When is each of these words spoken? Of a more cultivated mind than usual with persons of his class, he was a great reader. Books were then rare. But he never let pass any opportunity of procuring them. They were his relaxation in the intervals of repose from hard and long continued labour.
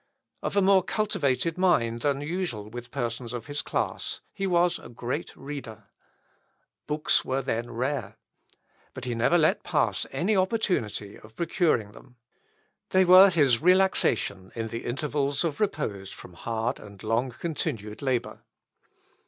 Of 0.41 0.57
a 0.57 0.63
more 0.63 0.81
cultivated 0.81 1.59
mind 1.59 1.99
than 1.99 2.21
usual 2.21 2.71
with 2.71 2.89
persons 2.89 3.33
of 3.33 3.45
his 3.45 3.61
class, 3.61 4.19
he 4.33 4.47
was 4.47 4.79
a 4.79 4.89
great 4.89 5.31
reader. 5.35 5.91
Books 6.87 7.23
were 7.23 7.43
then 7.43 7.69
rare. 7.69 8.17
But 8.95 9.05
he 9.05 9.13
never 9.13 9.37
let 9.37 9.61
pass 9.63 10.07
any 10.11 10.35
opportunity 10.35 11.19
of 11.19 11.35
procuring 11.35 11.91
them. 11.91 12.15
They 12.89 13.05
were 13.05 13.29
his 13.29 13.61
relaxation 13.61 14.51
in 14.55 14.69
the 14.69 14.85
intervals 14.85 15.43
of 15.43 15.59
repose 15.59 16.11
from 16.11 16.33
hard 16.33 16.79
and 16.79 17.03
long 17.03 17.29
continued 17.29 18.01
labour. 18.01 18.41